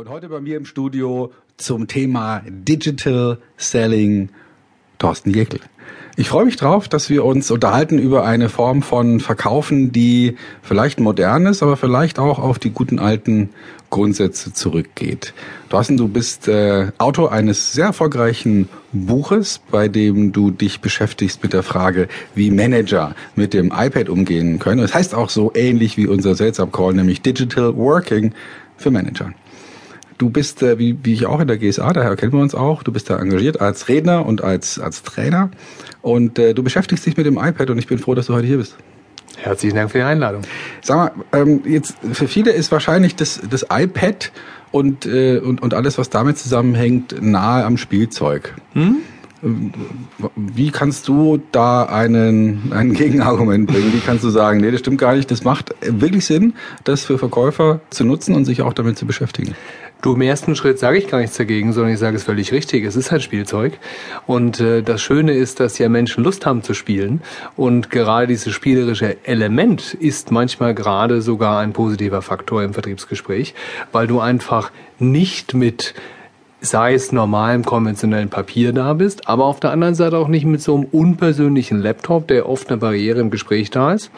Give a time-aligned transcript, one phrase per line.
[0.00, 4.28] Und heute bei mir im Studio zum Thema Digital Selling
[5.00, 5.58] Thorsten Jekyll.
[6.16, 11.00] Ich freue mich drauf, dass wir uns unterhalten über eine Form von Verkaufen, die vielleicht
[11.00, 13.50] modern ist, aber vielleicht auch auf die guten alten
[13.90, 15.34] Grundsätze zurückgeht.
[15.68, 21.52] Thorsten, du bist äh, Autor eines sehr erfolgreichen Buches, bei dem du dich beschäftigst mit
[21.52, 22.06] der Frage,
[22.36, 24.80] wie Manager mit dem iPad umgehen können.
[24.80, 28.32] Das heißt auch so ähnlich wie unser Sales Call, nämlich Digital Working
[28.76, 29.32] für Manager.
[30.18, 32.82] Du bist, äh, wie, wie ich auch in der GSA, daher kennen wir uns auch,
[32.82, 35.50] du bist da engagiert als Redner und als, als Trainer
[36.02, 38.46] und äh, du beschäftigst dich mit dem iPad und ich bin froh, dass du heute
[38.46, 38.76] hier bist.
[39.36, 40.42] Herzlichen Dank für die Einladung.
[40.82, 44.32] Sag mal, ähm, jetzt für viele ist wahrscheinlich das, das iPad
[44.72, 48.54] und, äh, und, und alles, was damit zusammenhängt, nahe am Spielzeug.
[48.72, 48.96] Hm?
[50.34, 53.92] Wie kannst du da einen, ein Gegenargument bringen?
[53.92, 57.18] Wie kannst du sagen, nee, das stimmt gar nicht, das macht wirklich Sinn, das für
[57.18, 59.54] Verkäufer zu nutzen und sich auch damit zu beschäftigen?
[60.00, 62.84] Du, im ersten Schritt sage ich gar nichts dagegen, sondern ich sage es völlig richtig.
[62.84, 63.78] Es ist halt Spielzeug.
[64.28, 67.20] Und äh, das Schöne ist, dass ja Menschen Lust haben zu spielen.
[67.56, 73.54] Und gerade dieses spielerische Element ist manchmal gerade sogar ein positiver Faktor im Vertriebsgespräch,
[73.90, 75.94] weil du einfach nicht mit
[76.60, 80.60] sei es normalem konventionellen Papier da bist, aber auf der anderen Seite auch nicht mit
[80.60, 84.10] so einem unpersönlichen Laptop, der oft eine Barriere im Gespräch da ist.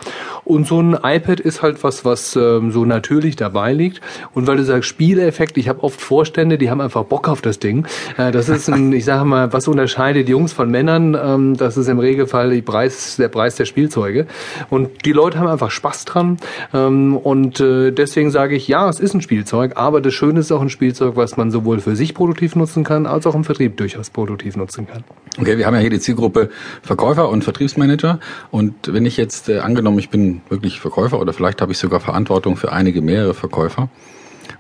[0.44, 4.00] Und so ein iPad ist halt was, was ähm, so natürlich dabei liegt.
[4.32, 7.58] Und weil du sagst Spieleffekt, ich habe oft Vorstände, die haben einfach Bock auf das
[7.58, 7.86] Ding.
[8.16, 11.16] Äh, das ist ein, ich sage mal, was unterscheidet Jungs von Männern?
[11.22, 14.26] Ähm, das ist im Regelfall die Preis, der Preis der Spielzeuge.
[14.70, 16.38] Und die Leute haben einfach Spaß dran.
[16.72, 20.50] Ähm, und äh, deswegen sage ich, ja, es ist ein Spielzeug, aber das Schöne ist
[20.52, 23.42] auch ein Spielzeug, was man sowohl für sich produziert, produktiv nutzen kann, als auch im
[23.42, 25.02] Vertrieb durchaus produktiv nutzen kann.
[25.36, 26.50] Okay, wir haben ja hier die Zielgruppe
[26.80, 28.20] Verkäufer und Vertriebsmanager.
[28.52, 31.98] Und wenn ich jetzt äh, angenommen, ich bin wirklich Verkäufer oder vielleicht habe ich sogar
[31.98, 33.88] Verantwortung für einige mehrere Verkäufer,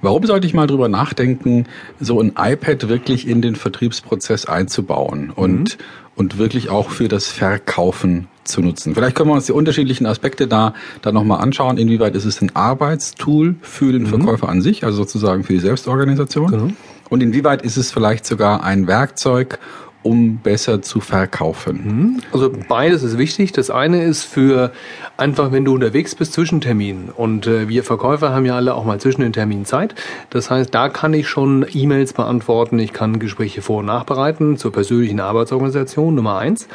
[0.02, 1.66] Warum sollte ich mal drüber nachdenken,
[1.98, 5.84] so ein iPad wirklich in den Vertriebsprozess einzubauen und, mhm.
[6.14, 8.94] und wirklich auch für das Verkaufen zu nutzen?
[8.94, 11.76] Vielleicht können wir uns die unterschiedlichen Aspekte da, da nochmal anschauen.
[11.76, 14.06] Inwieweit ist es ein Arbeitstool für den mhm.
[14.06, 16.50] Verkäufer an sich, also sozusagen für die Selbstorganisation?
[16.50, 16.68] Genau.
[17.10, 19.58] Und inwieweit ist es vielleicht sogar ein Werkzeug,
[20.02, 21.76] um besser zu verkaufen?
[21.84, 22.22] Mhm.
[22.32, 23.52] Also beides ist wichtig.
[23.52, 24.72] Das eine ist für
[25.16, 27.10] einfach, wenn du unterwegs bist zwischen Terminen.
[27.14, 29.94] Und äh, wir Verkäufer haben ja alle auch mal zwischen den Terminen Zeit.
[30.30, 32.78] Das heißt, da kann ich schon E-Mails beantworten.
[32.78, 36.68] Ich kann Gespräche vor- und nachbereiten zur persönlichen Arbeitsorganisation Nummer eins.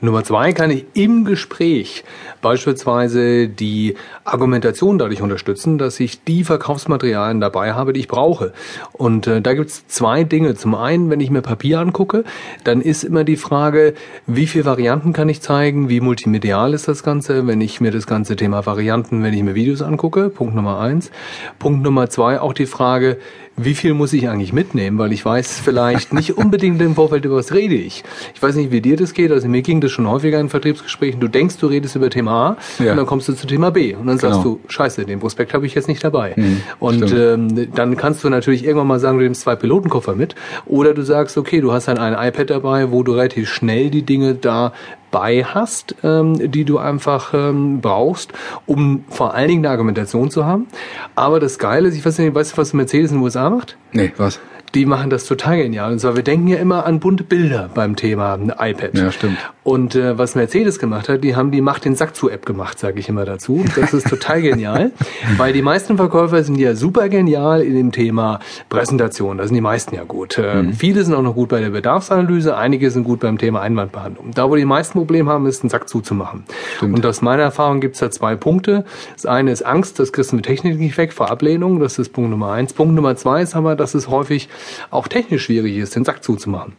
[0.00, 2.04] Nummer zwei kann ich im Gespräch
[2.40, 8.52] beispielsweise die Argumentation dadurch unterstützen, dass ich die Verkaufsmaterialien dabei habe, die ich brauche.
[8.92, 10.54] Und äh, da gibt es zwei Dinge.
[10.54, 12.22] Zum einen, wenn ich mir Papier angucke,
[12.62, 13.94] dann ist immer die Frage,
[14.28, 18.06] wie viele Varianten kann ich zeigen, wie multimedial ist das Ganze, wenn ich mir das
[18.06, 21.10] ganze Thema Varianten, wenn ich mir Videos angucke, Punkt Nummer eins.
[21.58, 23.18] Punkt Nummer zwei, auch die Frage,
[23.58, 27.36] wie viel muss ich eigentlich mitnehmen, weil ich weiß vielleicht nicht unbedingt im Vorfeld über
[27.36, 28.04] was rede ich.
[28.34, 31.20] Ich weiß nicht, wie dir das geht, also mir ging das schon häufiger in Vertriebsgesprächen.
[31.20, 32.92] Du denkst, du redest über Thema A ja.
[32.92, 34.56] und dann kommst du zu Thema B und dann sagst genau.
[34.56, 36.34] du, scheiße, den Prospekt habe ich jetzt nicht dabei.
[36.36, 40.34] Mhm, und ähm, dann kannst du natürlich irgendwann mal sagen, du nimmst zwei Pilotenkoffer mit
[40.66, 44.02] oder du sagst, okay, du hast dann ein iPad dabei, wo du relativ schnell die
[44.02, 44.72] Dinge da
[45.10, 48.32] bei hast, ähm, die du einfach ähm, brauchst,
[48.66, 50.66] um vor allen Dingen eine Argumentation zu haben.
[51.14, 53.76] Aber das Geile ist, ich weiß nicht, weißt du, was Mercedes in den USA macht?
[53.92, 54.40] Nee, was?
[54.74, 55.92] Die machen das total genial.
[55.92, 58.96] Und zwar, wir denken ja immer an bunte Bilder beim Thema iPad.
[58.96, 59.38] Ja, stimmt.
[59.64, 62.78] Und äh, was Mercedes gemacht hat, die haben die Macht den Sack zu App gemacht,
[62.78, 63.64] sage ich immer dazu.
[63.76, 64.92] Das ist total genial,
[65.36, 69.38] weil die meisten Verkäufer sind ja super genial in dem Thema Präsentation.
[69.38, 70.38] Da sind die meisten ja gut.
[70.38, 70.72] Äh, mhm.
[70.72, 74.30] Viele sind auch noch gut bei der Bedarfsanalyse, einige sind gut beim Thema Einwandbehandlung.
[74.32, 76.44] Da, wo die meisten Probleme haben, ist, den Sack zuzumachen.
[76.76, 76.96] Stimmt.
[76.96, 78.84] Und aus meiner Erfahrung gibt's da zwei Punkte.
[79.14, 81.80] Das eine ist Angst, das kriegst du mit Technik nicht weg, vor Ablehnung.
[81.80, 82.72] Das ist Punkt Nummer eins.
[82.72, 84.48] Punkt Nummer zwei ist aber, dass es häufig
[84.90, 86.74] auch technisch schwierig ist, den Sack zuzumachen.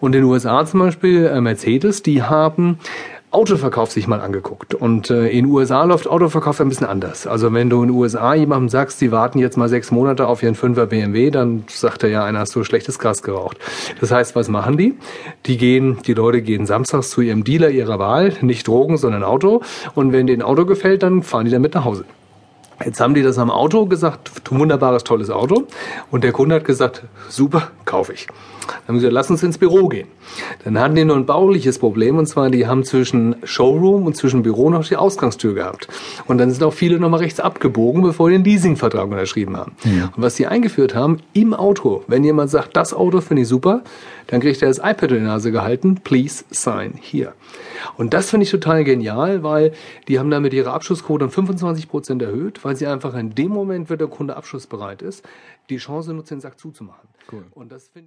[0.00, 2.78] Und in den USA zum Beispiel äh, Mercedes, die haben
[3.34, 4.74] Autoverkauf sich mal angeguckt.
[4.74, 7.26] Und äh, in den USA läuft Autoverkauf ein bisschen anders.
[7.26, 10.42] Also wenn du in den USA jemandem sagst, sie warten jetzt mal sechs Monate auf
[10.42, 13.58] ihren 5er BMW, dann sagt er ja, einer hast du schlechtes Gras geraucht.
[14.00, 14.94] Das heißt, was machen die?
[15.46, 19.62] Die gehen, die Leute gehen samstags zu ihrem Dealer ihrer Wahl, nicht Drogen, sondern Auto.
[19.96, 22.04] Und wenn denen Auto gefällt, dann fahren die damit nach Hause.
[22.84, 25.64] Jetzt haben die das am Auto gesagt, wunderbares, tolles Auto.
[26.10, 28.26] Und der Kunde hat gesagt, super, kaufe ich.
[28.26, 30.08] Dann haben sie gesagt, lass uns ins Büro gehen.
[30.64, 34.42] Dann hatten die nur ein bauliches Problem, und zwar, die haben zwischen Showroom und zwischen
[34.42, 35.88] Büro noch die Ausgangstür gehabt.
[36.26, 39.72] Und dann sind auch viele nochmal rechts abgebogen, bevor die den Leasingvertrag unterschrieben haben.
[39.84, 40.10] Ja.
[40.16, 43.82] Und was die eingeführt haben, im Auto, wenn jemand sagt, das Auto finde ich super,
[44.26, 47.32] dann kriegt er das iPad in die Nase gehalten, please sign here.
[47.96, 49.72] Und das finde ich total genial, weil
[50.08, 53.90] die haben damit ihre Abschlussquote um 25 Prozent erhöht, weil sie einfach in dem Moment,
[53.90, 55.24] wenn der Kunde abschlussbereit ist,
[55.70, 57.08] die Chance nutzt, den Sack zuzumachen.
[57.32, 57.44] Cool.
[57.52, 58.02] Und das finde